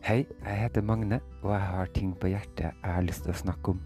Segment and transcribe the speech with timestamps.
[0.00, 3.36] Hei, jeg heter Magne, og jeg har ting på hjertet jeg har lyst til å
[3.36, 3.82] snakke om.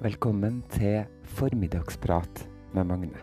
[0.00, 1.04] Velkommen til
[1.36, 2.40] Formiddagsprat
[2.72, 3.20] med Magne.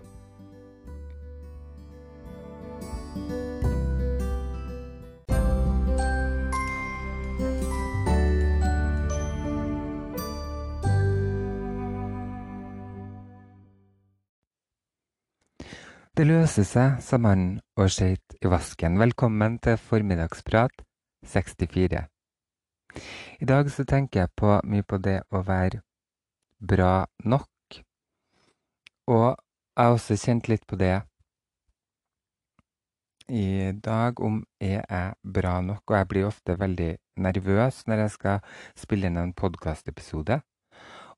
[16.13, 19.01] Det løser seg, sa mannen og skøyt i vasken.
[19.01, 20.85] Velkommen til Formiddagsprat
[21.23, 22.03] 64.
[23.41, 25.81] I dag så tenker jeg på mye på det å være
[26.59, 27.79] bra nok.
[29.09, 31.01] Og jeg har også kjent litt på det
[33.33, 35.83] i dag, om er jeg bra nok?
[35.87, 36.91] Og jeg blir ofte veldig
[37.23, 38.39] nervøs når jeg skal
[38.77, 40.41] spille inn en podkastepisode.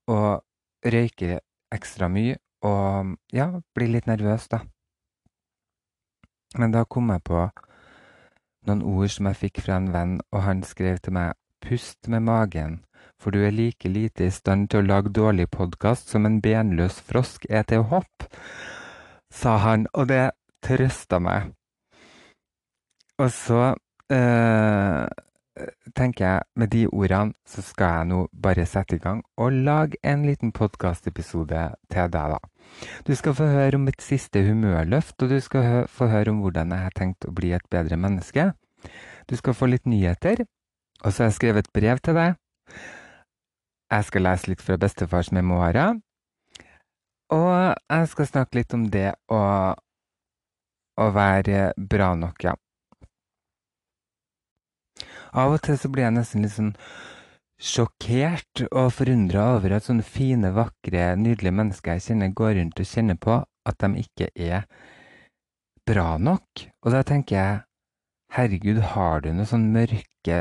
[0.07, 0.41] Og
[0.85, 1.39] røyker
[1.73, 4.61] ekstra mye og ja, blir litt nervøs, da.
[6.55, 7.41] Men da kom jeg på
[8.69, 12.21] noen ord som jeg fikk fra en venn, og han skrev til meg Pust med
[12.27, 12.73] magen,
[13.17, 16.99] for du er like lite i stand til å lage dårlig podkast som en benløs
[17.07, 18.27] frosk er til å hoppe,
[19.34, 21.49] sa han, og det trøsta meg.
[23.17, 23.62] Og så
[24.13, 25.05] eh,
[25.95, 29.99] tenker jeg, med de ordene, så skal jeg nå bare sette i gang og lage
[30.03, 32.39] en liten podkastepisode til deg, da.
[33.07, 36.73] Du skal få høre om mitt siste humørløft, og du skal få høre om hvordan
[36.75, 38.51] jeg har tenkt å bli et bedre menneske.
[39.29, 40.43] Du skal få litt nyheter,
[41.03, 42.35] og så har jeg skrevet et brev til deg.
[43.93, 46.01] Jeg skal lese litt fra bestefars memoarer.
[47.34, 47.55] Og
[47.90, 49.41] jeg skal snakke litt om det å,
[51.01, 52.53] å være bra nok, ja.
[55.35, 56.73] Av og til så blir jeg nesten litt sånn
[57.59, 62.87] sjokkert og forundra over at sånne fine, vakre, nydelige mennesker jeg kjenner, går rundt og
[62.87, 64.66] kjenner på at de ikke er
[65.88, 66.66] bra nok.
[66.83, 67.59] Og da tenker jeg,
[68.35, 70.39] herregud, har du noen sånne mørke,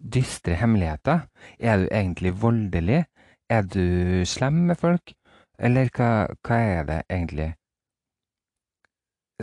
[0.00, 1.26] dystre hemmeligheter?
[1.60, 3.04] Er du egentlig voldelig?
[3.52, 5.12] Er du slem med folk?
[5.58, 7.52] Eller hva, hva er det egentlig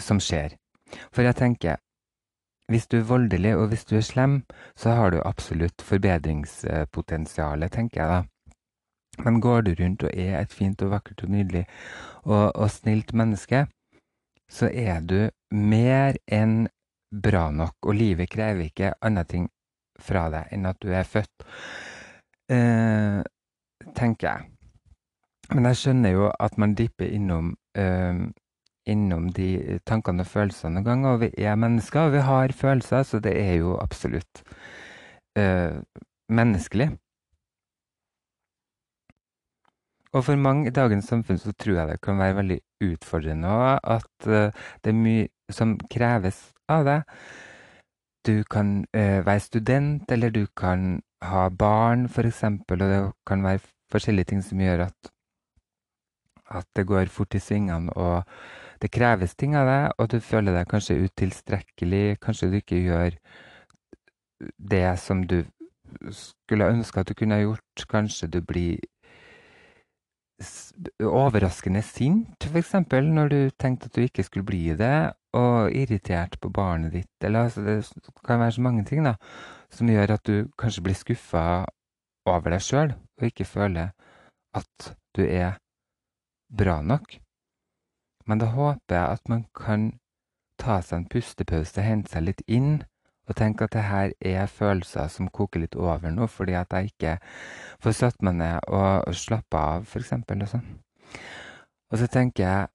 [0.01, 0.57] som skjer?
[1.13, 1.79] For jeg tenker,
[2.73, 4.41] hvis du er voldelig og hvis du er slem,
[4.75, 8.22] så har du absolutt forbedringspotensial, tenker jeg da.
[9.23, 11.67] Men går du rundt og er et fint og vakkert og nydelig
[12.23, 13.67] og, og snilt menneske,
[14.50, 16.66] så er du mer enn
[17.13, 19.50] bra nok, og livet krever ikke andre ting
[20.01, 21.45] fra deg enn at du er født,
[22.50, 23.22] eh,
[23.94, 24.50] tenker jeg.
[25.53, 28.23] Men jeg skjønner jo at man dipper innom eh,
[28.89, 31.13] innom de tankene og følelsene noen ganger.
[31.13, 34.44] Og vi er mennesker, og vi har følelser, så det er jo absolutt
[35.38, 35.79] øh,
[36.29, 36.91] menneskelig.
[40.13, 43.79] Og for mange i dagens samfunn så tror jeg det kan være veldig utfordrende òg,
[43.95, 44.51] at øh,
[44.83, 47.16] det er mye som kreves av deg.
[48.27, 53.59] Du kan øh, være student, eller du kan ha barn, f.eks., og det kan være
[53.91, 55.11] forskjellige ting som gjør at,
[56.51, 57.93] at det går fort i svingene.
[57.93, 58.23] og
[58.83, 62.17] det kreves ting av deg, og du føler deg kanskje utilstrekkelig.
[62.23, 63.16] Kanskje du ikke gjør
[64.59, 65.39] det som du
[66.11, 67.85] skulle ønske at du kunne gjort.
[67.89, 68.81] Kanskje du blir
[70.99, 76.51] overraskende sint, f.eks., når du tenkte at du ikke skulle bli det, og irritert på
[76.53, 77.13] barnet ditt.
[77.23, 79.16] Eller altså, det kan være så mange ting da,
[79.72, 81.45] som gjør at du kanskje blir skuffa
[82.27, 83.93] over deg sjøl, og ikke føler
[84.53, 85.55] at du er
[86.51, 87.22] bra nok.
[88.25, 89.91] Men da håper jeg at man kan
[90.59, 92.84] ta seg en pustepause, hente seg litt inn,
[93.28, 96.91] og tenke at det her er følelser som koker litt over nå, fordi at jeg
[96.91, 97.17] ikke
[97.84, 100.44] får satt meg ned og, slappe av, eksempel.
[100.44, 100.66] Og, sånn.
[101.91, 102.67] og så tenker jeg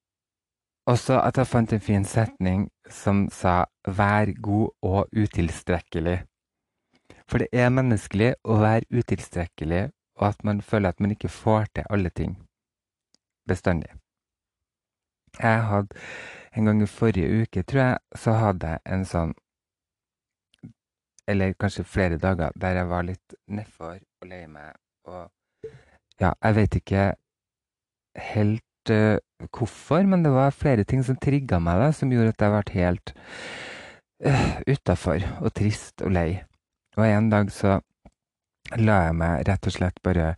[0.89, 6.25] også at jeg fant en fin setning som sa 'vær god og utilstrekkelig'.
[7.29, 11.67] For det er menneskelig å være utilstrekkelig, og at man føler at man ikke får
[11.75, 12.39] til alle ting
[13.49, 13.91] bestandig.
[15.37, 16.01] Jeg hadde
[16.57, 19.35] en gang i forrige uke, tror jeg, så hadde jeg en sånn
[21.29, 24.73] Eller kanskje flere dager der jeg var litt nedfor og lei meg
[25.09, 25.29] og
[26.19, 27.03] Ja, jeg vet ikke
[28.19, 29.19] helt uh,
[29.55, 32.75] hvorfor, men det var flere ting som trigga meg, da, som gjorde at jeg ble
[32.75, 33.13] helt
[34.27, 36.41] uh, utafor og trist og lei.
[36.99, 37.77] Og en dag så
[38.83, 40.33] la jeg meg rett og slett bare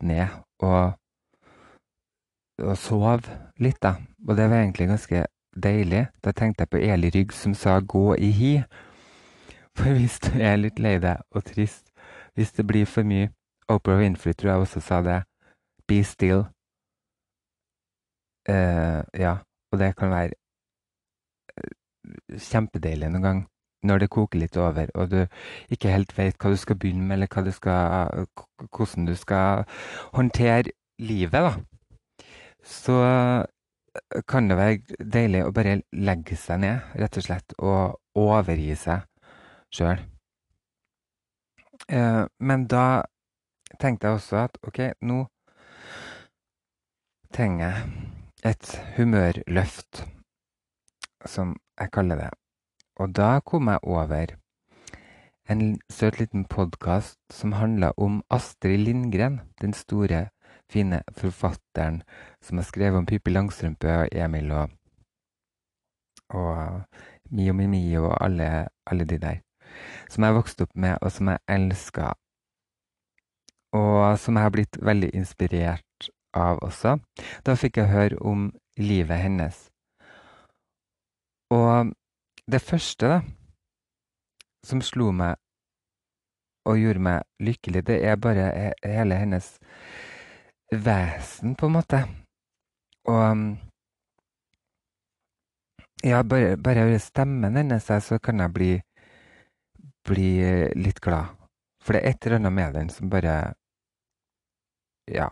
[0.00, 0.32] ned
[0.64, 0.96] og
[2.58, 3.26] og sov
[3.58, 3.94] litt, da.
[4.28, 5.24] Og det var egentlig ganske
[5.62, 6.06] deilig.
[6.24, 8.64] Da tenkte jeg på Eli Rygg som sa 'gå i hi'.
[9.76, 11.90] For hvis du er litt lei deg og trist,
[12.34, 13.30] hvis det blir for mye
[13.68, 15.22] Oprah Winfrey tror jeg også sa det.
[15.88, 16.46] 'Be still'.
[18.48, 19.36] Uh, ja,
[19.72, 20.32] og det kan være
[21.58, 23.46] uh, kjempedeilig noen gang.
[23.82, 25.26] når det koker litt over, og du
[25.70, 28.26] ikke helt vet hva du skal begynne med, eller du skal,
[28.58, 29.64] hvordan du skal
[30.12, 31.52] håndtere livet, da,
[32.68, 32.98] så
[34.28, 39.06] kan det være deilig å bare legge seg ned, rett og slett, og overgi seg
[39.74, 40.02] sjøl.
[41.88, 43.02] Eh, men da
[43.80, 45.24] tenkte jeg også at OK, nå
[47.34, 50.04] trenger jeg et humørløft,
[51.26, 52.30] som jeg kaller det.
[52.98, 54.36] Og da kom jeg over
[55.48, 60.28] en søt liten podkast som handla om Astrid Lindgren, den store
[60.72, 62.02] fine forfatteren
[62.44, 64.70] som har skrevet om Pippi Langstrømpe og Emil og,
[66.28, 66.82] og
[67.30, 69.40] Mio Mimi og alle, alle de der.
[70.08, 72.12] Som jeg vokste opp med, og som jeg elska.
[73.76, 76.98] Og som jeg har blitt veldig inspirert av også.
[77.44, 78.48] Da fikk jeg høre om
[78.78, 79.68] livet hennes.
[81.52, 81.92] Og
[82.48, 83.20] det første da,
[84.64, 85.36] som slo meg
[86.68, 88.48] og gjorde meg lykkelig, det er bare
[88.84, 89.54] hele hennes
[90.72, 92.02] vesen, på en måte.
[93.08, 93.46] Og um,
[96.04, 98.70] ja, bare, bare hører stemmen hennes, så kan jeg bli,
[100.06, 100.30] bli
[100.78, 101.34] litt glad.
[101.82, 103.36] For det er et eller annet med den som bare
[105.08, 105.30] ja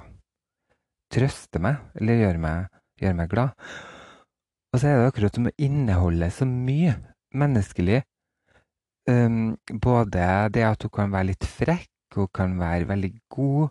[1.12, 3.66] trøster meg, eller gjør meg, gjør meg glad.
[4.72, 6.96] Og så er det akkurat som å inneholde så mye
[7.36, 8.00] menneskelig.
[9.06, 13.68] Um, både det at hun kan være litt frekk, hun kan være veldig god,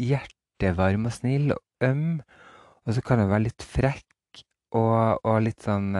[0.00, 2.20] hjert hjertevarm og snill og øm.
[2.86, 4.42] Og så kan hun være litt frekk
[4.76, 5.94] og, og litt sånn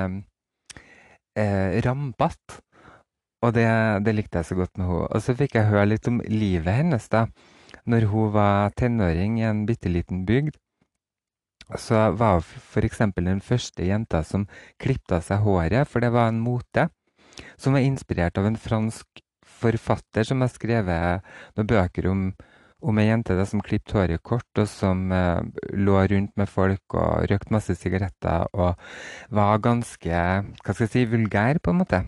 [1.36, 2.60] eh, rampete.
[3.40, 3.66] Og det,
[4.04, 5.06] det, likte jeg så godt med henne.
[5.08, 7.26] Og så fikk jeg høre litt om livet hennes da
[7.88, 10.58] når hun var tenåring i en bitte liten bygd.
[11.78, 13.00] Så var hun f.eks.
[13.16, 14.48] den første jenta som
[14.78, 16.88] klipte seg håret, for det var en mote.
[17.56, 19.22] Som var inspirert av en fransk
[19.60, 21.24] forfatter som har skrevet
[21.56, 22.26] noen bøker om
[22.80, 25.40] om ei jente da, som klippet håret kort, og som eh,
[25.76, 28.80] lå rundt med folk og røykte masse sigaretter og
[29.34, 32.04] var ganske hva skal jeg si, vulgær, på en måte.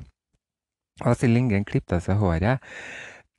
[1.02, 2.62] Og Astrid Lindgren klippet seg håret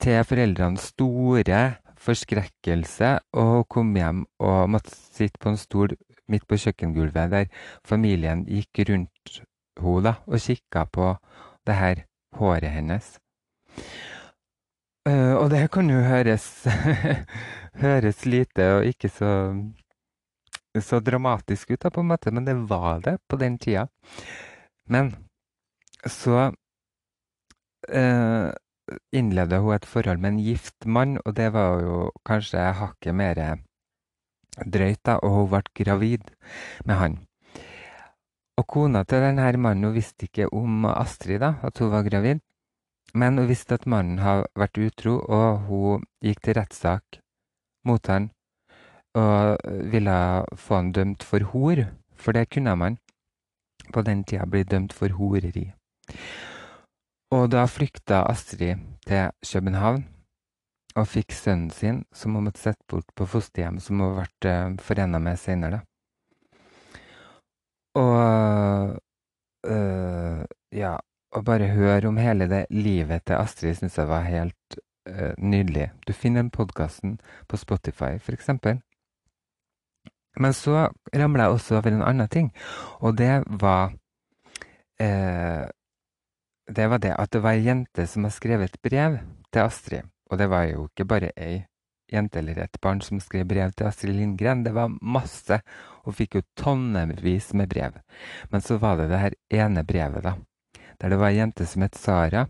[0.02, 1.62] til foreldrenes store
[2.04, 3.10] forskrekkelse,
[3.40, 5.94] og kom hjem og måtte sitte på en stol
[6.30, 7.50] midt på kjøkkengulvet der
[7.86, 9.40] familien gikk rundt
[9.80, 11.10] henne og kikka på
[11.66, 12.04] det her
[12.38, 13.16] håret hennes.
[15.04, 16.46] Uh, og det kan jo høres,
[17.84, 19.32] høres lite og ikke så,
[20.80, 23.84] så dramatisk ut, da, på en måte, men det var det på den tida.
[24.88, 25.12] Men
[26.08, 26.46] så
[27.92, 28.48] uh,
[29.12, 33.42] innleda hun et forhold med en gift mann, og det var jo kanskje hakket mer
[34.64, 36.32] drøyt, da, og hun ble gravid
[36.88, 37.20] med han.
[38.56, 42.40] Og kona til denne mannen hun visste ikke om Astrid, da, at hun var gravid.
[43.14, 47.20] Men hun visste at mannen hadde vært utro, og hun gikk til rettssak
[47.86, 48.30] mot han
[49.14, 49.60] og
[49.92, 50.16] ville
[50.58, 51.84] få han dømt for hor,
[52.18, 52.96] for det kunne man
[53.94, 55.68] på den tida bli dømt for horeri.
[57.34, 60.04] Og da flykta Astrid til København
[60.94, 64.76] og fikk sønnen sin, som hun måtte sette bort på fosterhjem, som hun ble uh,
[64.82, 65.80] forena med senere.
[67.94, 68.98] Og
[69.66, 70.44] øh,
[70.74, 70.96] ja,
[71.34, 74.78] å bare høre om hele det livet til Astrid syns jeg var helt
[75.10, 75.90] uh, nydelig.
[76.06, 77.18] Du finner den podkasten
[77.50, 78.50] på Spotify, f.eks.
[80.34, 82.50] Men så ramla jeg også over en annen ting,
[83.00, 83.94] og det var
[85.02, 85.66] uh,
[86.64, 89.18] Det var det at det var ei jente som har skrevet et brev
[89.52, 90.06] til Astrid.
[90.32, 91.66] Og det var jo ikke bare ei
[92.08, 94.64] jente eller et barn som skrev brev til Astrid Lindgren.
[94.64, 95.60] Det var masse.
[96.06, 98.00] Hun fikk jo tonnevis med brev.
[98.48, 100.38] Men så var det det her ene brevet, da
[101.04, 102.46] der det var ei jente som het Sara,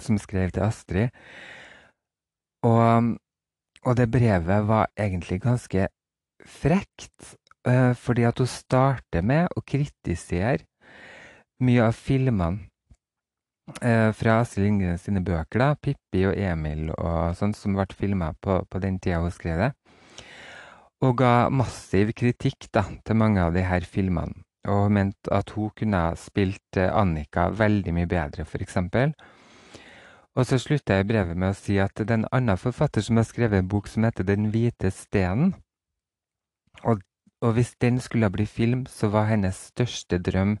[0.00, 1.10] som skrev til Astrid.
[2.64, 3.10] Og,
[3.84, 5.88] og det brevet var egentlig ganske
[6.48, 7.34] frekt,
[7.68, 10.64] uh, fordi at hun starter med å kritisere
[11.60, 12.64] mye av filmene
[13.84, 18.32] uh, fra Astrid Lindgren sine bøker, da, Pippi og Emil og sånn, som ble filma
[18.40, 19.70] på, på, den tida hun skrev det.
[21.04, 25.72] Og ga massiv kritikk da, til mange av de her filmene og mente at hun
[25.76, 28.78] kunne spilt eh, Annika veldig mye bedre, f.eks.
[30.34, 33.20] Og så slutta jeg brevet med å si at det er en annen forfatter som
[33.20, 35.54] har skrevet en bok som heter Den hvite stenen.
[36.82, 37.04] Og,
[37.44, 40.56] og hvis den skulle bli film, så var hennes største drøm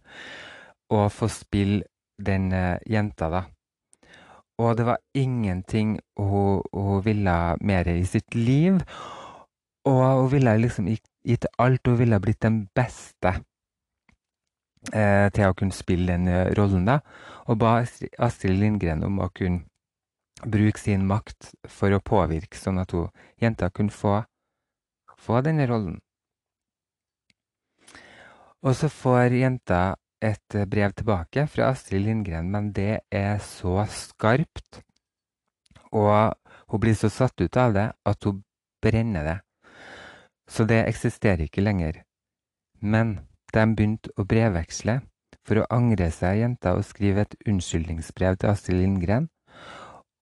[0.94, 1.82] å få spille
[2.22, 3.42] den uh, jenta, da.
[4.62, 8.78] Og det var ingenting hun, hun ville mer i sitt liv.
[9.90, 13.34] Og hun ville liksom gitt alt, hun ville blitt den beste.
[14.92, 17.00] Eh, til å kunne spille den eh, rollen, da,
[17.48, 19.64] og ba Astrid Lindgren om å kunne
[20.44, 23.10] bruke sin makt for å påvirke, sånn at hun,
[23.40, 24.22] jenta kunne få,
[25.16, 26.00] få denne rollen.
[28.64, 29.82] Og så får jenta
[30.24, 34.82] et eh, brev tilbake fra Astrid Lindgren, men det er så skarpt,
[35.92, 36.34] og
[36.72, 38.42] hun blir så satt ut av det at hun
[38.82, 39.38] brenner det.
[40.50, 42.02] Så det eksisterer ikke lenger.
[42.80, 43.20] Men
[43.54, 45.00] de begynte å brevveksle
[45.44, 49.28] for å angre seg, jenta, og skrive et unnskyldningsbrev til Astrid Lindgren.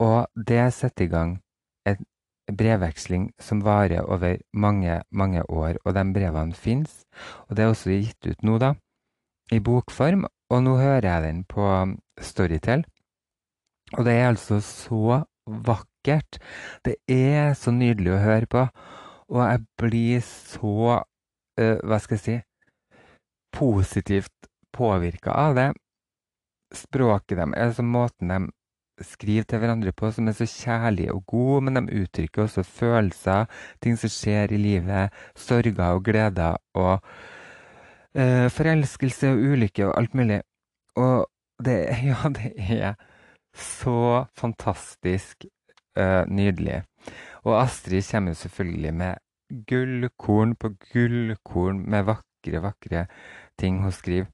[0.03, 1.37] Og det setter i gang
[1.89, 2.05] en
[2.51, 7.03] brevveksling som varer over mange, mange år, og de brevene fins.
[7.49, 8.75] Og det er også gitt ut nå, da,
[9.55, 11.69] i bokform, og nå hører jeg den på
[12.21, 12.85] Storytel.
[13.95, 16.41] Og det er altså så vakkert.
[16.85, 18.67] Det er så nydelig å høre på,
[19.33, 22.35] og jeg blir så uh, Hva skal jeg si
[23.53, 25.69] positivt påvirka av det.
[26.75, 28.41] Språket dem, altså måten de
[29.05, 33.49] skriver til hverandre på, som er så kjærlig og god, men de uttrykker også følelser,
[33.83, 37.01] ting som skjer i livet, sorger og gleder og
[38.17, 40.43] uh, forelskelse og ulykke og alt mulig.
[40.97, 41.27] Og
[41.65, 41.79] det,
[42.11, 42.95] ja, det er
[43.57, 45.47] så fantastisk
[45.99, 46.83] uh, nydelig.
[47.43, 49.15] Og Astrid kommer selvfølgelig med
[49.69, 53.07] gullkorn på gullkorn med vakre, vakre
[53.63, 54.29] ting hun skriver.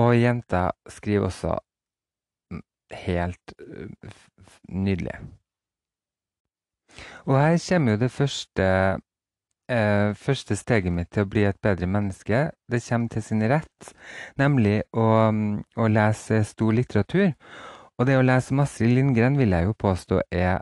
[0.00, 1.56] Og jenta skriver også
[2.92, 3.54] helt
[4.68, 5.16] nydelig.
[7.24, 8.64] Og her kommer jo det første,
[9.68, 12.50] eh, første steget mitt til å bli et bedre menneske.
[12.70, 13.94] Det kommer til sin rett,
[14.36, 15.06] nemlig å,
[15.76, 17.32] å lese stor litteratur.
[17.98, 20.60] Og det å lese masse Lindgren vil jeg jo påstå er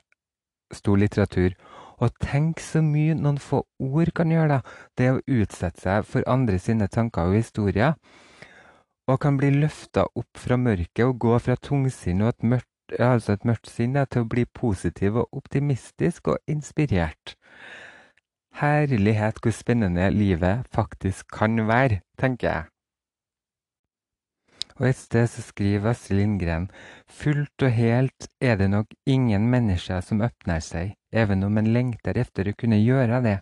[0.75, 1.55] stor litteratur.
[2.01, 4.61] Og tenk så mye noen få ord kan gjøre, da.
[4.97, 7.99] Det å utsette seg for andre sine tanker og historier.
[9.11, 13.37] Og kan bli løfta opp fra mørket og gå fra tungsinn og et mørkt, altså
[13.37, 17.37] et mørkt sinn til å bli positiv og optimistisk og inspirert.
[18.61, 22.70] Herlighet hvor spennende livet faktisk kan være, tenker jeg.
[24.81, 26.71] Og et sted så skriver Astrid Lindgren
[27.05, 32.17] fullt og helt er det nok ingen mennesker som åpner seg, even om en lengter
[32.17, 33.37] etter å kunne gjøre det.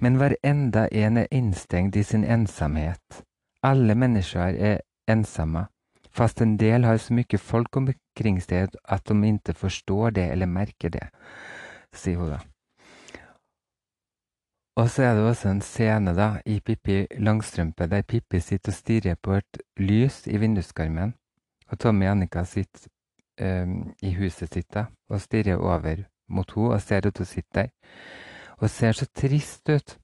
[0.00, 3.22] Men hver enda en er innstengt i sin ensomhet.
[3.62, 4.80] Alle mennesker er
[5.12, 5.66] ensomme,
[6.08, 10.48] fast en del har så mye folk omkring seg at de ikke forstår det eller
[10.48, 11.08] merker det,
[11.92, 12.40] sier hun da.
[14.76, 18.76] Og så er det også en scene da, i Pippi Langstrømpe der Pippi sitter og
[18.76, 21.14] stirrer på et lys i vinduskarmen.
[21.72, 22.90] Og Tommy og Annika sitter
[23.40, 27.62] um, i huset sitt da, og stirrer over mot henne og ser at hun sitter
[27.62, 27.70] der.
[28.60, 29.96] Og ser så trist ut.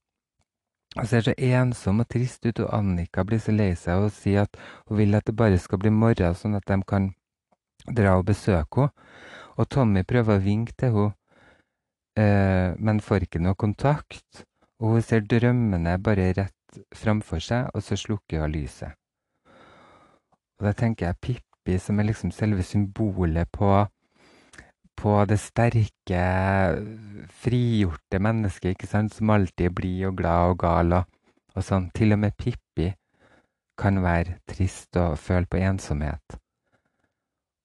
[0.97, 4.47] Og ser så ensom og trist ut, og Annika blir så lei seg og sier
[4.47, 4.57] at
[4.89, 7.11] hun vil at det bare skal bli morgen, sånn at de kan
[7.93, 9.11] dra og besøke henne.
[9.61, 11.13] Og Tommy prøver å vinke til henne,
[12.17, 14.47] uh, men får ikke noe kontakt
[14.83, 18.99] og hun ser drømmene bare rett framfor seg, og så slukker hun lyset.
[20.59, 23.71] Og da tenker jeg Pippi som er liksom selve symbolet på,
[24.99, 26.25] på det sterke,
[27.45, 31.21] frigjorte mennesket, ikke sant, som alltid er blid og glad og gal og,
[31.55, 31.89] og sånn.
[31.95, 32.91] Til og med Pippi
[33.79, 36.39] kan være trist og føle på ensomhet.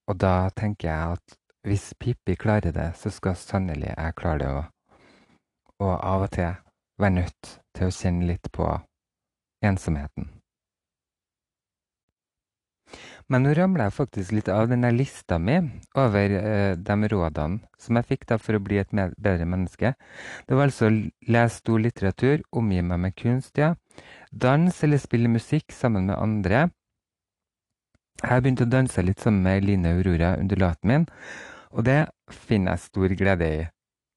[0.08, 4.54] Og da tenker jeg at hvis Pippi klarer det, så skal sannelig jeg klare det
[4.54, 4.64] òg.
[5.82, 6.54] Og av og til
[6.98, 8.66] være nødt til å kjenne litt på
[9.64, 10.28] ensomheten.
[13.28, 15.58] Men nå ramler jeg faktisk litt av denne lista mi
[16.00, 19.92] over eh, de rådene som jeg fikk da for å bli et bedre menneske.
[20.48, 20.88] Det var altså
[21.28, 23.74] lese stor litteratur, omgi meg med kunst, ja.
[24.32, 26.68] Dans eller spille musikk sammen med andre.
[28.22, 31.04] Jeg har begynt å danse litt sammen med Line Aurora, undulaten min,
[31.70, 33.66] og det finner jeg stor glede i.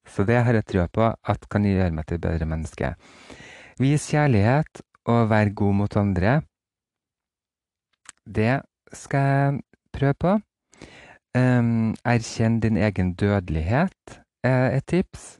[0.08, 2.94] Så det har jeg trua på at kan gjøre meg til et bedre menneske.
[3.80, 6.42] Vis kjærlighet og vær god mot andre.
[8.26, 8.62] Det
[8.94, 9.62] skal jeg
[9.94, 10.40] prøve på.
[11.38, 15.40] Um, erkjenn din egen dødelighet er et tips.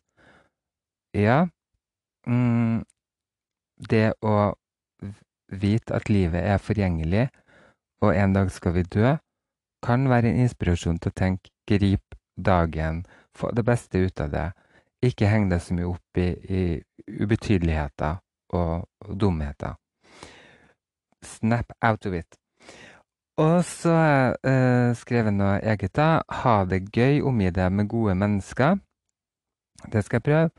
[1.14, 1.46] Ja.
[2.28, 2.86] Um,
[3.90, 4.54] det å
[5.52, 7.28] vite at livet er forgjengelig,
[8.02, 9.18] og en dag skal vi dø,
[9.84, 13.04] kan være en inspirasjon til å tenke grip dagen
[13.38, 14.48] få det beste ut av det.
[15.02, 16.64] Ikke heng deg så mye opp i, i
[17.22, 18.20] ubetydeligheter
[18.54, 19.78] og, og dumheter.
[21.26, 22.38] Snap out of it.
[23.42, 23.96] Og så
[24.98, 26.22] skrev jeg eh, noe eget, da.
[26.44, 28.78] Ha det gøy, omgi deg med gode mennesker.
[29.90, 30.50] Det skal jeg prøve.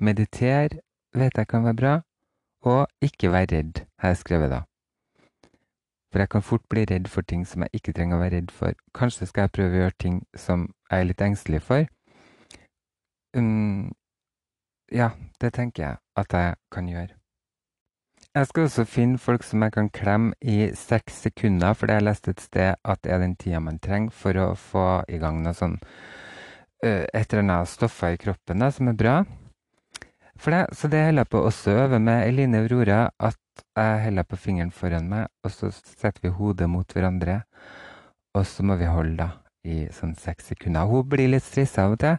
[0.00, 0.78] Mediter
[1.12, 1.94] vet jeg kan være bra.
[2.64, 4.62] Og ikke vær redd, har jeg skrevet da.
[6.12, 8.50] For jeg kan fort bli redd for ting som jeg ikke trenger å være redd
[8.54, 8.74] for.
[8.94, 11.86] Kanskje skal jeg prøve å gjøre ting som jeg er litt engstelig for.
[13.36, 13.92] Um,
[14.92, 15.10] ja,
[15.40, 17.14] det tenker jeg at jeg kan gjøre.
[18.34, 22.06] Jeg skal også finne folk som jeg kan klemme i seks sekunder, for det jeg
[22.06, 25.42] lest et sted at det er den tida man trenger for å få i gang
[25.42, 25.80] noe sånn
[26.80, 29.14] et eller annet stoffer i kroppen da, som er bra.
[30.40, 34.04] For det, så det holder jeg på også å øve med Eline Aurora, at jeg
[34.06, 37.42] holder på fingeren foran meg, og så setter vi hodet mot hverandre,
[38.32, 39.28] og så må vi holde da
[39.68, 40.88] i sånn seks sekunder.
[40.88, 42.16] Hun blir litt stressa av og til,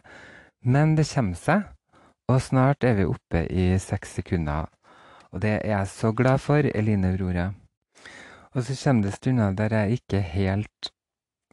[0.62, 1.64] men det kommer seg,
[2.30, 4.70] og snart er vi oppe i seks sekunder.
[5.32, 7.52] Og det er jeg så glad for, Eline Aurora.
[8.52, 10.92] Og så kommer det stunder der jeg ikke helt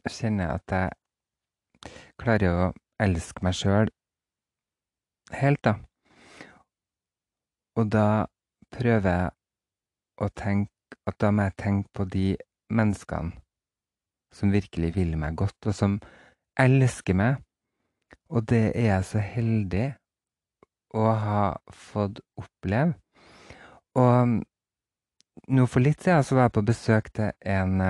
[0.08, 3.88] kjenner at jeg klarer å elske meg sjøl
[5.32, 5.74] helt, da.
[7.78, 8.26] Og da
[8.74, 9.30] prøver jeg
[10.20, 12.26] å tenke at da må jeg tenke på de
[12.70, 13.38] menneskene
[14.34, 15.96] som virkelig vil meg godt, og som
[16.60, 17.40] elsker meg.
[18.30, 19.86] Og det er jeg så heldig
[20.94, 21.42] å ha
[21.74, 22.94] fått oppleve.
[23.98, 24.40] Og
[25.50, 27.80] nå for litt siden så var jeg på besøk til en,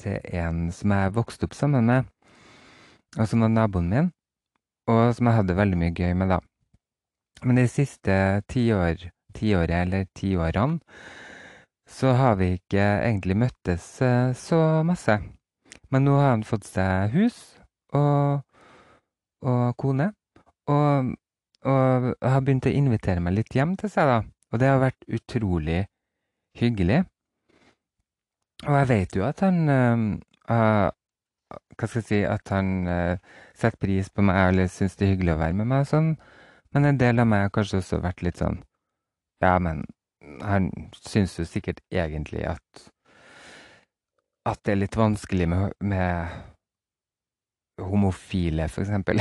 [0.00, 2.10] til en som jeg vokste opp sammen med,
[3.16, 4.12] og som var naboen min,
[4.90, 6.40] og som jeg hadde veldig mye gøy med, da.
[7.44, 8.14] Men de siste
[8.52, 10.80] tiår, tiåret eller tiårene
[11.90, 13.86] så har vi ikke egentlig møttes
[14.38, 15.16] så masse.
[15.90, 17.38] Men nå har han fått seg hus
[17.96, 18.44] og,
[19.46, 20.10] og kone,
[20.70, 21.14] og,
[21.64, 24.20] og har begynt å invitere meg litt hjem til seg, da.
[24.50, 25.84] Og det har vært utrolig
[26.58, 27.04] hyggelig.
[28.66, 30.90] Og jeg vet jo at han uh,
[31.48, 33.16] Hva skal jeg si At han uh,
[33.56, 36.10] setter pris på meg eller syns det er hyggelig å være med meg og sånn.
[36.74, 38.60] Men en del av meg har kanskje også vært litt sånn
[39.40, 39.86] Ja, men
[40.44, 40.68] han
[41.00, 42.90] syns jo sikkert egentlig at
[44.48, 46.28] at det er litt vanskelig med, med
[47.80, 49.20] homofile, for eksempel.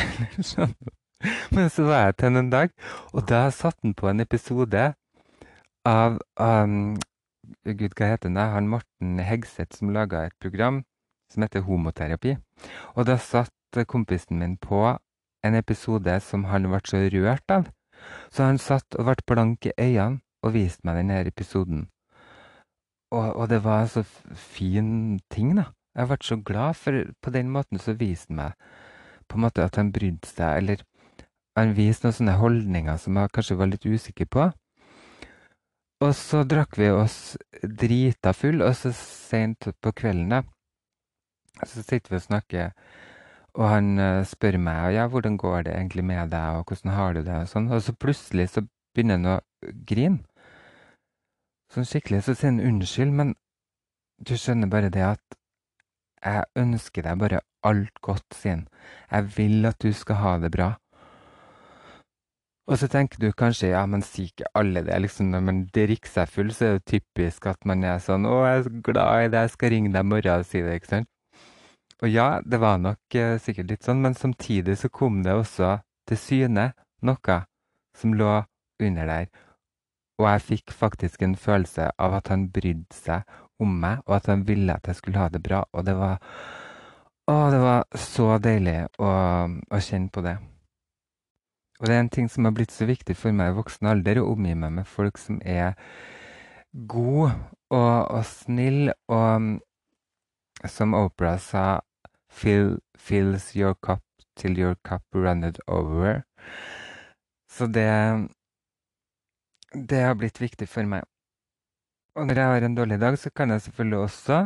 [1.56, 2.69] Men så var jeg til en dag,
[3.13, 4.93] og da satte han på en episode
[5.86, 6.95] av um,
[7.65, 8.39] Gud, hva heter han?
[8.54, 10.84] Han Morten Hegseth som laga et program
[11.34, 12.36] som heter Homoterapi.
[12.95, 14.98] Og da satt kompisen min på
[15.45, 17.69] en episode som han ble så rørt av.
[18.32, 21.88] Så han satt og ble blank i øynene og viste meg denne episoden.
[23.12, 25.69] Og, og det var så fin ting, da.
[25.97, 28.69] Jeg ble så glad, for på den måten så viste han meg
[29.30, 30.86] på en måte at han brydde seg, eller
[31.58, 34.47] han viste noen sånne holdninger som jeg kanskje var litt usikker på.
[35.99, 40.43] Og så drakk vi oss drita full, og så seint på kvelden, da,
[41.65, 42.71] så sitter vi og snakker
[43.58, 47.13] og han uh, spør meg ja, hvordan går det egentlig med deg, og hvordan har
[47.13, 47.71] du det, og sånn.
[47.73, 48.63] Og så plutselig så
[48.95, 49.38] begynner han å
[49.89, 50.21] grine.
[51.73, 52.23] Sånn skikkelig.
[52.25, 53.34] Så sier han unnskyld, men
[54.25, 55.38] du skjønner bare det at
[56.25, 58.67] jeg ønsker deg bare alt godt, sier han.
[59.12, 60.69] Jeg vil at du skal ha det bra.
[62.69, 64.97] Og så tenker du kanskje ja, men sier ikke alle det.
[65.01, 68.36] liksom Når man drikker seg full, så er det typisk at man er sånn 'Å,
[68.45, 70.93] jeg er glad i deg, jeg skal ringe deg i morgen og si det', ikke
[70.93, 71.10] sant?
[72.01, 75.79] Og ja, det var nok eh, sikkert litt sånn, men samtidig så kom det også
[76.08, 77.41] til syne noe
[77.97, 78.43] som lå
[78.79, 79.27] under der.
[80.19, 83.23] Og jeg fikk faktisk en følelse av at han brydde seg
[83.60, 85.63] om meg, og at han ville at jeg skulle ha det bra.
[85.74, 86.19] Og det var
[87.30, 89.10] Å, det var så deilig å,
[89.69, 90.39] å kjenne på det.
[91.78, 94.17] Og det er en ting som har blitt så viktig for meg i voksen alder,
[94.17, 95.78] å omgi meg med folk som er
[96.89, 97.36] gode
[97.69, 99.62] og, og snille, og
[100.74, 101.67] som Opera sa,
[102.34, 104.04] fill, fills your cup
[104.36, 106.24] till your cup runneth over.
[107.52, 108.30] Så det
[109.88, 111.04] Det har blitt viktig for meg.
[112.15, 114.38] Og når jeg har en dårlig dag, så kan jeg selvfølgelig også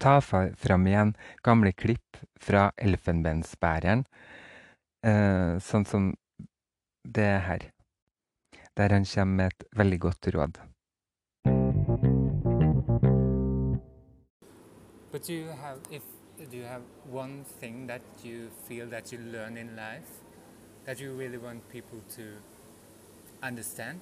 [0.00, 4.04] ta fram igjen gamle klipp fra Elfenbensbæreren,
[5.02, 6.12] eh, sånn som
[7.04, 7.70] det her,
[8.76, 10.60] der han kommer med et veldig godt råd.
[15.10, 16.02] But do you have, if
[16.50, 20.22] do you have one thing that you feel that you learn in life
[20.86, 22.22] that you really want people to
[23.42, 24.00] understand?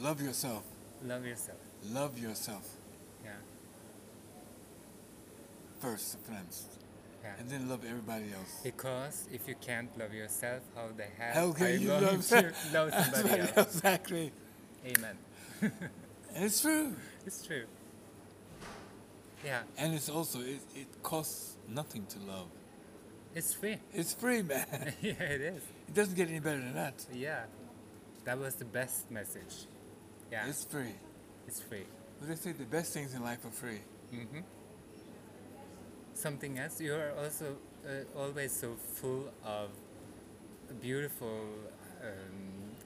[0.00, 0.62] Love yourself.
[1.04, 1.58] Love yourself.
[1.90, 2.66] Love yourself
[3.24, 3.30] Yeah.
[5.80, 6.66] first and foremost.
[7.22, 7.34] Yeah.
[7.38, 8.60] And then love everybody else.
[8.64, 12.54] Because if you can't love yourself, how the hell are you you going love, to
[12.72, 13.74] love somebody else?
[13.76, 14.32] Exactly.
[14.86, 15.18] Amen.
[16.32, 16.94] And it's true.
[17.26, 17.64] It's true.
[19.44, 22.46] Yeah, And it's also, it, it costs nothing to love.
[23.34, 23.78] it's free.
[23.92, 24.66] It's free, man.
[25.02, 25.62] yeah, it is.
[25.88, 27.04] It doesn't get any better than that.
[27.12, 27.44] Yeah,
[28.24, 29.66] that was the best message.
[30.30, 30.94] Yeah, It's free.
[31.48, 31.84] it's free.
[32.18, 33.80] But they say the best things in life are free.
[34.12, 34.40] hmm
[36.14, 39.70] Something else, you're also uh, always so full of
[40.82, 41.40] beautiful
[42.02, 42.76] um,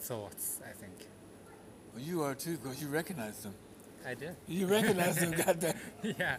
[0.00, 0.94] thoughts, I think.
[1.94, 3.54] Well, you are too, because you recognize them.
[4.06, 4.28] I do.
[4.46, 5.74] You recognize them, goddamn.
[6.02, 6.36] yeah.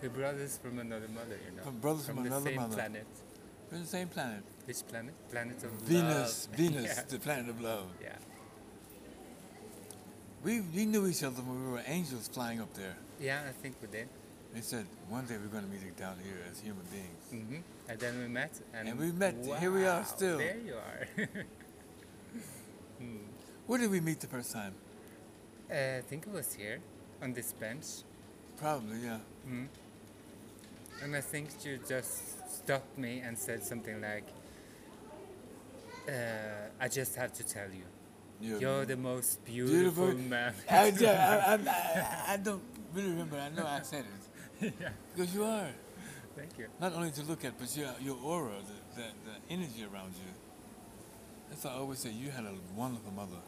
[0.00, 1.62] We're brothers from another mother, you know.
[1.64, 2.74] From brothers from the another same mother.
[2.76, 3.06] planet.
[3.72, 4.42] We're the same planet.
[4.66, 5.14] Which planet?
[5.30, 6.56] Planet of Venus, love.
[6.58, 7.02] Venus, yeah.
[7.08, 7.86] the planet of love.
[8.00, 8.10] yeah.
[10.44, 12.96] We, we knew each other when we were angels flying up there.
[13.18, 14.08] Yeah, I think we did.
[14.52, 17.46] They said one day we're going to meet down here as human beings.
[17.48, 17.56] hmm
[17.88, 19.34] And then we met, and, And we met.
[19.58, 20.38] Here we are still.
[20.38, 21.28] There you are.
[22.98, 23.16] Hmm.
[23.66, 24.72] Where did we meet the first time?
[25.68, 26.78] Uh, I think it was here,
[27.20, 27.86] on this bench.
[28.56, 29.18] Probably, yeah.
[29.48, 29.66] Mm.
[31.02, 34.28] And I think you just stopped me and said something like,
[36.08, 36.12] uh,
[36.80, 37.84] I just have to tell you,
[38.40, 40.28] You're- you're the most beautiful, Beautiful.
[40.28, 40.54] man.
[40.68, 42.62] I, I, I, I, I don't
[42.94, 43.38] really remember.
[43.38, 44.04] I know I said
[44.60, 44.74] it.
[44.80, 45.68] yeah, Because you are.
[46.36, 46.66] thank you.
[46.80, 50.30] Not only to look at, but your, your aura, the, the, the energy around you.
[51.48, 53.40] That's why I always say you had a wonderful mother.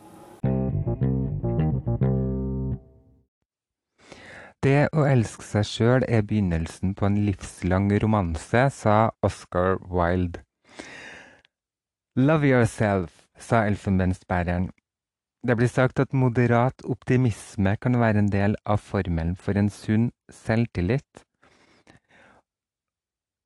[4.62, 10.40] Det å elske seg sjøl er begynnelsen på en livslang romanse, sa Oscar Wilde.
[12.16, 14.70] Love yourself, sa elfenbensbæreren.
[15.46, 20.10] Det blir sagt at moderat optimisme kan være en del av formelen for en sunn
[20.32, 21.22] selvtillit.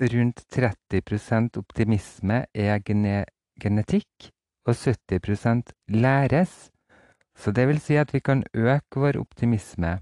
[0.01, 3.25] Rundt 30% optimisme er gene
[3.61, 4.31] genetikk,
[4.65, 6.71] og 70% læres.
[7.37, 9.99] Så det vil si at vi kan øke vår optimisme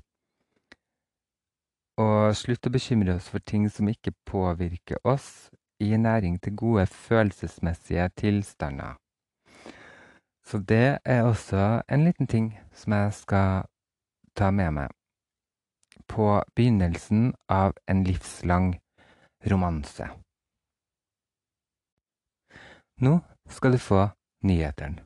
[1.98, 5.51] og slutte å bekymre oss for ting som ikke påvirker oss,
[5.83, 8.96] i næring til gode følelsesmessige tilstander.
[10.48, 13.66] Så det er også en liten ting som jeg skal
[14.37, 14.94] ta med meg
[16.08, 18.70] på begynnelsen av en livslang
[19.52, 20.08] romanse.
[23.04, 23.18] Nå
[23.52, 24.06] skal du få
[24.48, 25.04] nyhetene.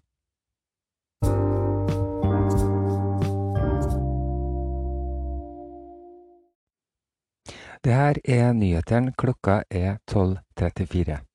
[7.82, 9.10] Det her er nyhetene.
[9.18, 11.31] Klokka er 12.34.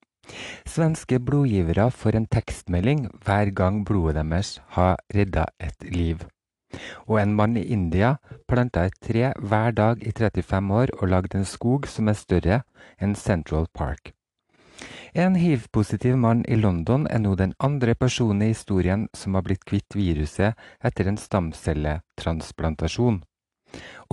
[0.68, 6.26] Svenske blodgivere får en tekstmelding hver gang blodet deres har redda et liv.
[7.08, 11.40] Og en mann i India planta et tre hver dag i 35 år og lagde
[11.40, 12.62] en skog som er større
[13.00, 14.12] enn Central Park.
[15.18, 19.64] En hiv-positiv mann i London er nå den andre personen i historien som har blitt
[19.66, 23.24] kvitt viruset etter en stamcelletransplantasjon.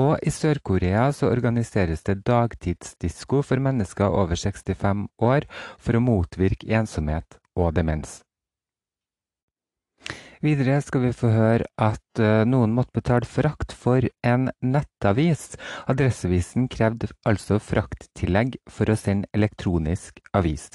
[0.00, 5.46] Og i Sør-Korea så organiseres det dagtidsdisko for mennesker over 65 år
[5.78, 8.22] for å motvirke ensomhet og demens.
[10.44, 15.54] Videre skal vi få høre at uh, noen måtte betale frakt for en nettavis.
[15.88, 20.68] Adresseavisen krevde altså frakttillegg for å sende elektronisk avis.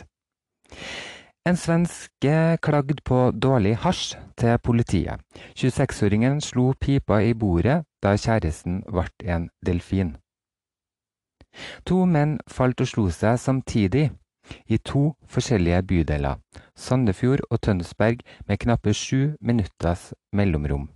[1.45, 2.33] En svenske
[2.65, 5.21] klagde på dårlig hasj til politiet.
[5.53, 10.15] 26-åringen slo pipa i bordet da kjæresten ble en delfin.
[11.89, 14.09] To menn falt og slo seg samtidig
[14.67, 16.39] i to forskjellige bydeler,
[16.75, 20.89] Sandefjord og Tønsberg, med knappe sju minutters mellomrom.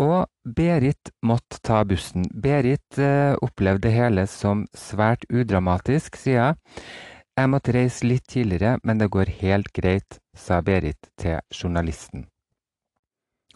[0.00, 2.24] Og Berit måtte ta bussen.
[2.32, 6.86] Berit eh, opplevde det hele som svært udramatisk, sier jeg.
[7.36, 12.29] Jeg måtte reise litt tidligere, men det går helt greit, sa Berit til journalisten.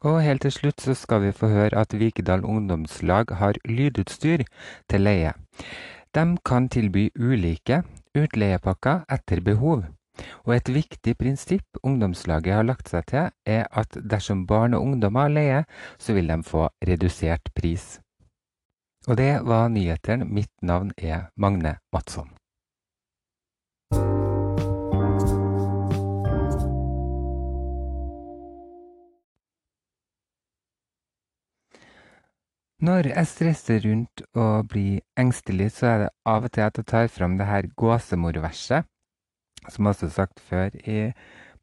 [0.05, 4.45] Og helt til slutt så skal vi få høre at Vikedal ungdomslag har lydutstyr
[4.91, 5.33] til leie.
[6.15, 7.83] De kan tilby ulike
[8.15, 9.87] utleiepakker etter behov.
[10.45, 15.33] Og et viktig prinsipp ungdomslaget har lagt seg til, er at dersom barn og ungdommer
[15.33, 15.65] leier,
[15.99, 17.99] så vil de få redusert pris.
[19.09, 20.25] Og det var nyhetene.
[20.25, 22.34] Mitt navn er Magne Madsson.
[32.85, 36.87] Når jeg stresser rundt og blir engstelig, så er det av og til at jeg
[36.91, 38.85] tar fram det her gåsemorverset,
[39.73, 41.13] som også sagt før i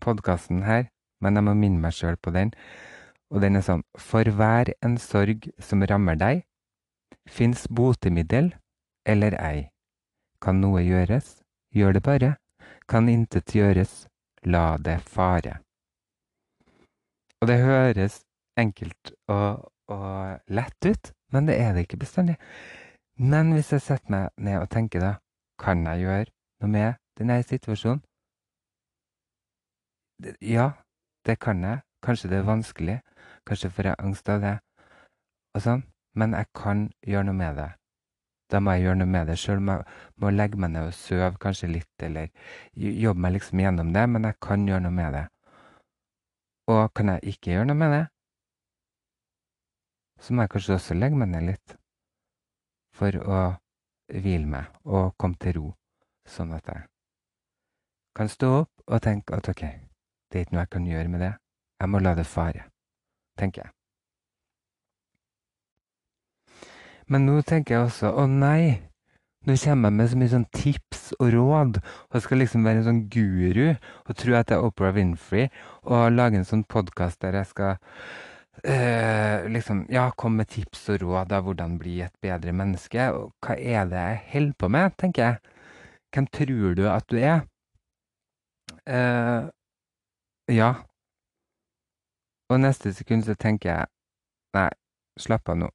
[0.01, 0.87] podkasten her,
[1.21, 2.53] men jeg må minne meg sjøl på den.
[3.29, 6.41] Og den er sånn For hver en sorg som rammer deg,
[7.29, 8.55] fins botemiddel
[9.05, 9.67] eller ei.
[10.41, 11.35] Kan noe gjøres?
[11.75, 12.31] Gjør det bare.
[12.89, 14.07] Kan intet gjøres?
[14.41, 15.59] La det fare.
[17.41, 18.23] Og det høres
[18.57, 22.37] enkelt og og lett ut, men det er det ikke bestandig.
[23.19, 25.11] Men hvis jeg setter meg ned og tenker da,
[25.61, 26.25] kan jeg gjøre
[26.63, 28.01] noe med denne situasjonen?
[30.41, 30.71] Ja,
[31.25, 31.81] det kan jeg.
[32.01, 32.97] Kanskje det er vanskelig.
[33.45, 34.57] Kanskje får jeg angst av det.
[35.53, 35.81] og sånn,
[36.15, 37.71] men jeg kan gjøre noe med det.
[38.51, 39.59] Da må jeg gjøre noe med det sjøl.
[39.59, 39.77] Må,
[40.15, 42.31] må legge meg ned og sove kanskje litt, eller
[42.75, 45.25] jobbe meg liksom gjennom det, men jeg kan gjøre noe med det.
[46.71, 48.01] Og kan jeg ikke gjøre noe med det,
[50.21, 51.75] så må jeg kanskje også legge meg ned litt
[52.97, 53.41] for å
[54.11, 55.67] hvile meg og komme til ro,
[56.27, 56.85] sånn at jeg
[58.17, 59.63] kan stå opp og tenke at ok,
[60.29, 61.33] det er ikke noe jeg kan gjøre med det,
[61.81, 62.67] jeg må la det fare,
[63.39, 63.73] tenker jeg.
[67.11, 68.79] Men nå tenker jeg også å nei,
[69.47, 72.83] nå kommer jeg med så mye sånn tips og råd, og jeg skal liksom være
[72.83, 75.49] en sånn guru og tro at jeg er Oprah Winfrey
[75.81, 77.79] og lage en sånn podkast der jeg skal
[78.63, 83.09] eh, liksom ja, kom med tips og råd av hvordan bli et bedre menneske.
[83.15, 85.57] Og hva er det jeg holder på med, tenker jeg.
[86.11, 87.43] Hvem tror du at du er?
[88.85, 89.49] Eh,
[90.51, 90.71] ja.
[92.51, 93.91] Og neste sekund så tenker jeg
[94.57, 94.69] nei,
[95.19, 95.69] slapp av nå.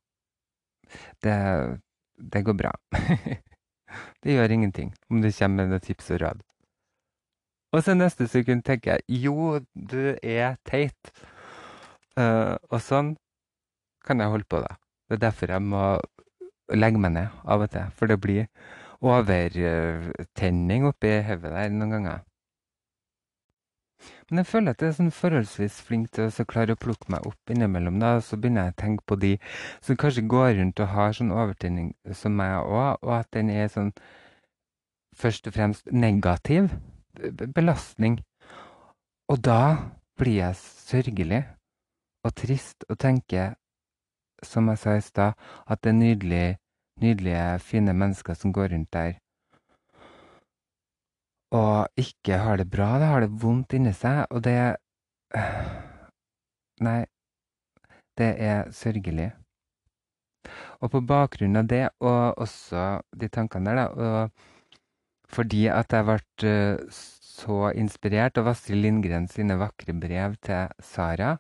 [1.25, 1.37] Det,
[2.17, 2.75] det går bra.
[4.23, 6.45] det gjør ingenting om du kommer med noen tips og råd.
[7.75, 11.11] Og så neste sekund tenker jeg jo, du er teit.
[12.17, 13.15] Uh, og sånn
[14.07, 14.77] kan jeg holde på, da.
[15.07, 15.83] Det er derfor jeg må
[16.75, 17.91] legge meg ned av og til.
[17.99, 18.47] For det blir
[19.05, 22.25] overtenning oppi hodet der noen ganger.
[24.29, 27.27] Men jeg føler at jeg er sånn forholdsvis flink til å klare å plukke meg
[27.29, 27.99] opp innimellom.
[28.03, 29.33] da, Så begynner jeg å tenke på de
[29.81, 33.69] som kanskje går rundt og har sånn overtenning som meg òg, og at den er
[33.69, 33.93] sånn
[35.17, 36.71] først og fremst negativ
[37.55, 38.21] belastning.
[39.31, 41.45] Og da blir jeg sørgelig
[42.27, 43.53] og trist å tenke,
[44.45, 46.57] som jeg sa i stad, at det er nydelige,
[47.01, 49.17] nydelige, fine mennesker som går rundt der
[51.55, 52.99] og ikke har det bra.
[52.99, 54.77] Det har det vondt inni seg, og det
[56.87, 57.07] Nei,
[58.19, 59.31] det er sørgelig.
[60.85, 66.07] Og på bakgrunn av det, og også de tankene der, da, og fordi at jeg
[66.07, 71.33] ble eh, så inspirert av Astrid Lindgren sine vakre brev til Sara,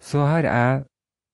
[0.00, 0.84] så har jeg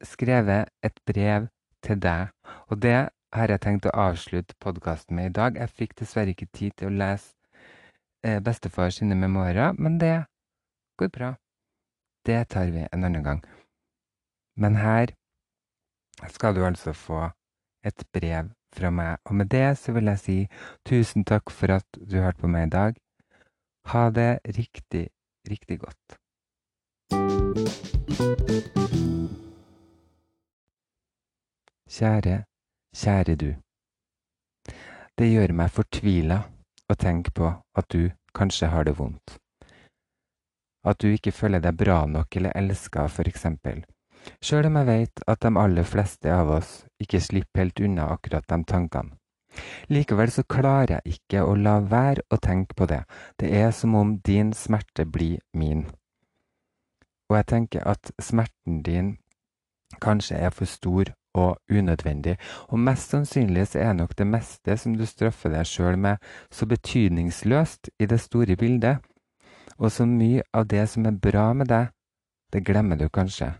[0.06, 1.48] skrevet et brev
[1.82, 2.32] til deg.
[2.70, 5.56] Og det har jeg tenkt å avslutte podkasten med i dag.
[5.56, 7.32] Jeg fikk dessverre ikke tid til å lese
[8.24, 10.24] Eh, bestefar sine memoarer, men det
[10.98, 11.34] går bra.
[12.26, 13.42] Det tar vi en annen gang.
[14.56, 15.06] Men her
[16.30, 17.30] skal du altså få
[17.84, 20.38] et brev fra meg, og med det så vil jeg si
[20.86, 22.94] tusen takk for at du hørte på meg i dag.
[23.90, 25.08] Ha det riktig,
[25.50, 27.81] riktig godt.
[31.92, 32.44] Kjære,
[32.96, 33.50] kjære du.
[35.18, 36.38] Det gjør meg fortvila
[36.88, 39.34] å tenke på at du kanskje har det vondt.
[40.88, 43.84] At du ikke føler deg bra nok eller elska, for eksempel.
[44.40, 46.72] Sjøl om jeg veit at de aller fleste av oss
[47.04, 49.18] ikke slipper helt unna akkurat de tankene.
[49.92, 53.02] Likevel så klarer jeg ikke å la være å tenke på det.
[53.36, 55.90] Det er som om din smerte blir min.
[57.28, 59.18] Og jeg tenker at smerten din
[60.00, 62.36] kanskje er for stor og unødvendig,
[62.68, 66.68] og mest sannsynlig så er nok det meste som du straffer deg sjøl med, så
[66.68, 69.00] betydningsløst i det store bildet,
[69.78, 71.90] og så mye av det som er bra med deg,
[72.52, 73.54] det glemmer du kanskje.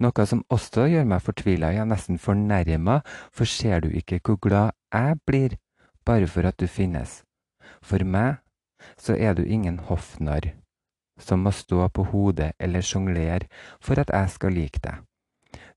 [0.00, 3.00] Noe som også gjør meg fortvila, ja, nesten fornærma,
[3.32, 5.58] for ser du ikke hvor glad jeg blir
[6.08, 7.20] bare for at du finnes?
[7.84, 8.40] For meg
[8.96, 10.54] så er du ingen hoffnarr
[11.20, 13.48] som må stå på hodet eller sjonglere
[13.84, 15.04] for at jeg skal like deg.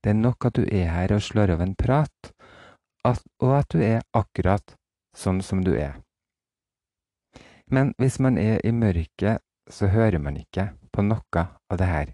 [0.04, 2.32] Det er nok at du er her og slår av en prat,
[3.08, 4.76] at, og at du er akkurat
[5.16, 5.96] sånn som du er.
[7.72, 9.40] Men hvis man er i mørket,
[9.70, 12.12] så hører man ikke på noe av det her,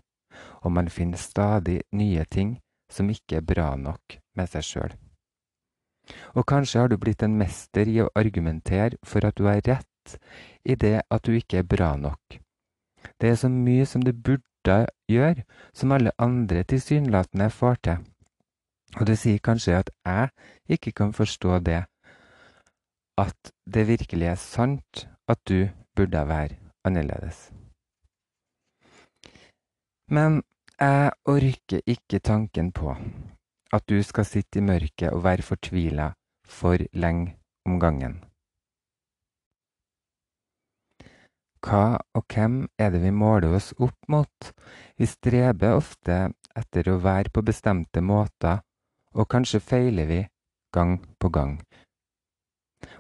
[0.63, 4.95] og man finner stadig nye ting som ikke er bra nok med seg sjøl.
[6.39, 10.17] Og kanskje har du blitt en mester i å argumentere for at du har rett
[10.65, 12.39] i det at du ikke er bra nok.
[13.19, 15.43] Det er så mye som du burde Martha gjør,
[15.73, 17.97] som alle andre tilsynelatende får til.
[19.01, 20.29] Og du sier kanskje at jeg
[20.69, 21.85] ikke kan forstå det,
[23.19, 27.53] at det virkelig er sant at du burde være annerledes.
[30.09, 30.43] Men
[30.81, 32.97] jeg orker ikke tanken på
[33.73, 36.13] at du skal sitte i mørket og være fortvila
[36.45, 38.30] for lenge om gangen.
[41.61, 44.53] Hva og hvem er det vi måler oss opp mot?
[44.97, 48.63] Vi streber ofte etter å være på bestemte måter,
[49.15, 50.21] og kanskje feiler vi
[50.73, 51.59] gang på gang.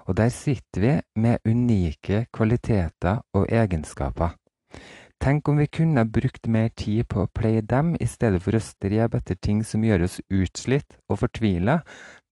[0.09, 4.37] Og der sitter vi med unike kvaliteter og egenskaper.
[5.20, 8.62] Tenk om vi kunne brukt mer tid på å pleie dem, i stedet for å
[8.64, 11.83] strebe etter ting som gjør oss utslitt og fortvila.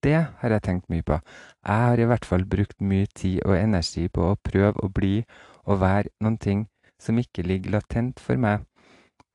[0.01, 1.19] Det har jeg tenkt mye på.
[1.67, 5.19] Jeg har i hvert fall brukt mye tid og energi på å prøve å bli
[5.63, 6.67] og være noen ting
[6.99, 8.65] som ikke ligger latent for meg,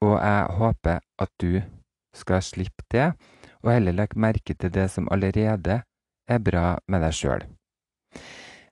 [0.05, 1.63] og jeg håper at du
[2.15, 3.13] skal slippe det,
[3.63, 5.83] og heller legge merke til det som allerede
[6.29, 7.45] er bra med deg sjøl.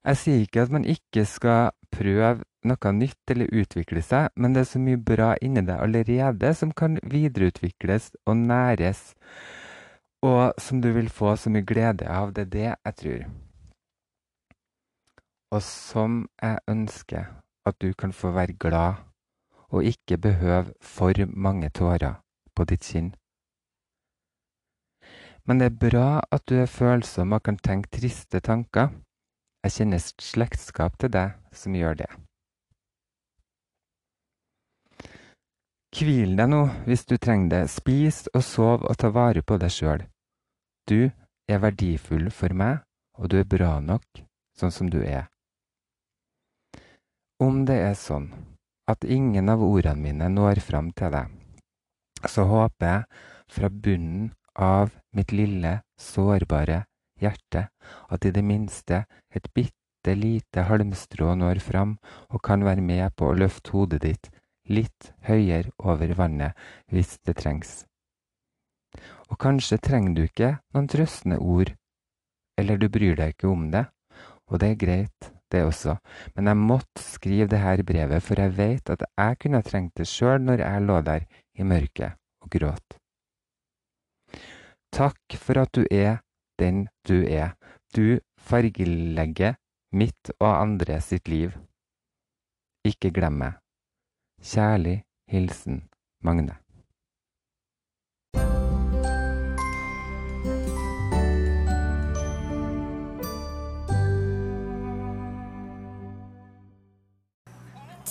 [0.02, 4.64] Jeg sier ikke at man ikke skal prøve noe nytt eller utvikle seg, men det
[4.64, 9.12] er så mye bra inni deg allerede som kan videreutvikles og næres,
[10.22, 12.34] og som du vil få så mye glede av.
[12.34, 13.24] Det er det jeg tror.
[15.52, 18.94] Og som jeg ønsker at du kan få være glad
[19.72, 22.20] og ikke behøve for mange tårer
[22.54, 23.14] på ditt kinn.
[25.44, 28.92] Men det er bra at du er følsom og kan tenke triste tanker.
[29.64, 32.10] Jeg kjenner slektskap til deg som gjør det.
[35.92, 37.64] Hvil deg nå hvis du trenger det.
[37.70, 40.06] Spis og sov og ta vare på deg sjøl.
[40.88, 41.10] Du
[41.48, 42.80] er verdifull for meg,
[43.18, 44.24] og du er bra nok
[44.58, 45.31] sånn som du er.
[47.42, 48.28] Om det er sånn
[48.86, 51.30] at ingen av ordene mine når fram til deg,
[52.30, 56.84] så håper jeg fra bunnen av mitt lille, sårbare
[57.18, 57.64] hjerte
[58.14, 59.02] at i det minste
[59.34, 61.96] et bitte lite halmstrå når fram
[62.28, 64.30] og kan være med på å løfte hodet ditt
[64.70, 66.54] litt høyere over vannet
[66.94, 67.74] hvis det trengs.
[69.34, 71.74] Og kanskje trenger du ikke noen trøstende ord,
[72.54, 73.88] eller du bryr deg ikke om det,
[74.46, 75.96] og det er greit, det også,
[76.36, 80.08] men jeg måtte skrive det her brevet, for jeg vet at jeg kunne trengt det
[80.08, 82.98] sjøl når jeg lå der i mørket og gråt.
[84.92, 86.20] Takk for at du er
[86.60, 87.54] den du er.
[87.96, 89.56] Du fargelegger
[89.92, 91.52] mitt og andre sitt liv.
[92.88, 93.60] Ikke glem meg.
[94.42, 95.84] Kjærlig hilsen
[96.24, 96.61] Magne.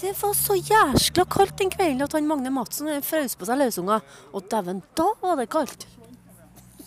[0.02, 4.02] Det var så jæskla kaldt den kvelden at han Magne Madsen frøs på seg løsunger.
[4.34, 5.86] Og dæven, da var det kaldt!